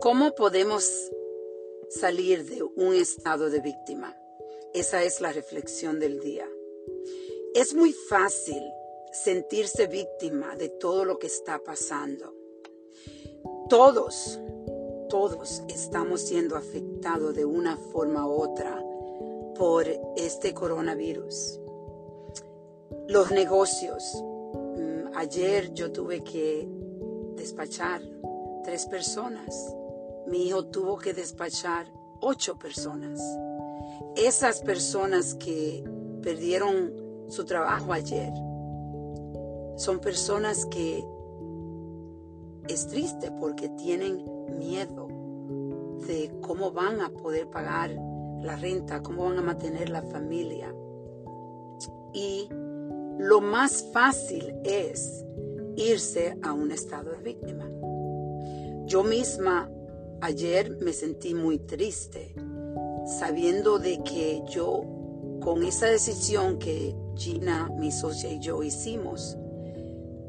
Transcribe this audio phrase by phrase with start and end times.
[0.00, 1.12] ¿Cómo podemos
[1.90, 4.16] salir de un estado de víctima?
[4.72, 6.48] Esa es la reflexión del día.
[7.54, 8.62] Es muy fácil
[9.12, 12.34] sentirse víctima de todo lo que está pasando.
[13.68, 14.40] Todos,
[15.10, 18.82] todos estamos siendo afectados de una forma u otra
[19.54, 19.86] por
[20.16, 21.60] este coronavirus.
[23.06, 24.02] Los negocios.
[24.78, 26.66] Mm, ayer yo tuve que
[27.36, 28.00] despachar
[28.64, 29.74] tres personas
[30.30, 33.20] mi hijo tuvo que despachar ocho personas.
[34.16, 35.84] Esas personas que
[36.22, 36.92] perdieron
[37.28, 38.32] su trabajo ayer
[39.76, 41.04] son personas que
[42.68, 44.24] es triste porque tienen
[44.56, 45.08] miedo
[46.06, 47.90] de cómo van a poder pagar
[48.42, 50.72] la renta, cómo van a mantener la familia.
[52.12, 52.48] Y
[53.18, 55.24] lo más fácil es
[55.76, 57.68] irse a un estado de víctima.
[58.86, 59.70] Yo misma
[60.22, 62.34] Ayer me sentí muy triste,
[63.18, 64.82] sabiendo de que yo,
[65.40, 69.38] con esa decisión que Gina, mi socia y yo hicimos,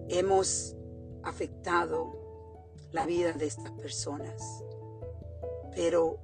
[0.08, 0.76] hemos
[1.24, 2.14] afectado
[2.92, 4.64] la vida de estas personas.
[5.76, 6.20] Pero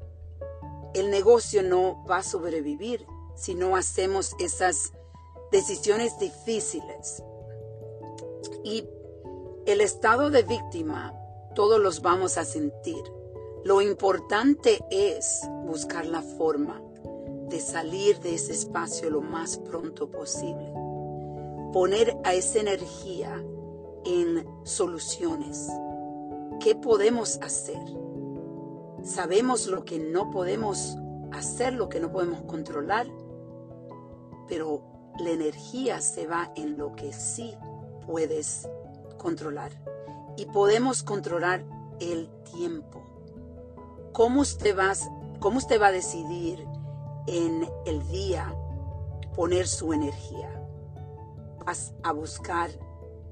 [0.94, 4.94] el negocio no va a sobrevivir si no hacemos esas
[5.52, 7.22] decisiones difíciles.
[8.64, 8.88] Y
[9.66, 11.14] el estado de víctima,
[11.54, 13.04] todos los vamos a sentir.
[13.68, 16.82] Lo importante es buscar la forma
[17.50, 20.72] de salir de ese espacio lo más pronto posible.
[21.74, 23.44] Poner a esa energía
[24.06, 25.68] en soluciones.
[26.62, 27.82] ¿Qué podemos hacer?
[29.04, 30.96] Sabemos lo que no podemos
[31.34, 33.08] hacer, lo que no podemos controlar,
[34.48, 34.82] pero
[35.20, 37.54] la energía se va en lo que sí
[38.06, 38.66] puedes
[39.18, 39.74] controlar.
[40.38, 41.66] Y podemos controlar
[42.00, 43.17] el tiempo.
[44.18, 44.94] ¿Cómo usted, va,
[45.40, 46.66] ¿Cómo usted va a decidir
[47.28, 48.52] en el día
[49.36, 50.50] poner su energía?
[51.64, 52.72] ¿Vas a buscar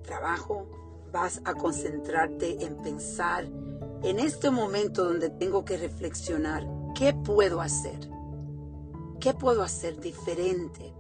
[0.04, 0.68] trabajo?
[1.12, 3.48] ¿Vas a concentrarte en pensar
[4.04, 8.08] en este momento donde tengo que reflexionar qué puedo hacer?
[9.20, 10.94] ¿Qué puedo hacer diferente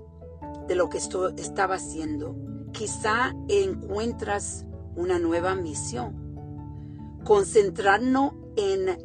[0.67, 2.35] de lo que estaba haciendo?
[2.71, 4.65] Quizá encuentras
[4.95, 7.19] una nueva misión.
[7.23, 8.97] Concentrarnos en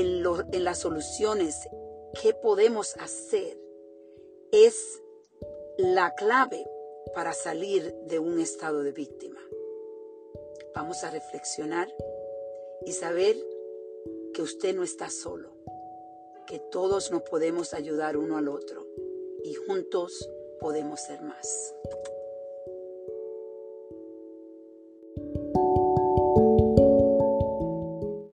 [0.00, 1.68] en, las soluciones,
[2.20, 3.58] qué podemos hacer,
[4.52, 5.02] es
[5.78, 6.64] la clave
[7.14, 9.40] para salir de un estado de víctima.
[10.74, 11.88] Vamos a reflexionar
[12.84, 13.36] y saber
[14.34, 15.50] que usted no está solo,
[16.46, 18.86] que todos nos podemos ayudar uno al otro
[19.44, 20.28] y juntos
[20.60, 21.74] podemos ser más.